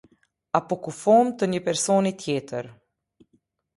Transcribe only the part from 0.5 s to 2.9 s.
Apo kufomë të një personi tjetër.